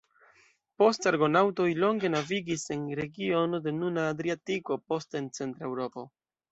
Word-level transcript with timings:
Poste 0.81 1.09
Argonaŭtoj 1.11 1.67
longe 1.83 2.11
navigis 2.15 2.65
en 2.77 2.89
regiono 3.03 3.63
de 3.69 3.77
nuna 3.83 4.09
Adriatiko, 4.17 4.83
poste 4.91 5.25
en 5.25 5.35
centra 5.41 5.71
Eŭropo. 5.73 6.11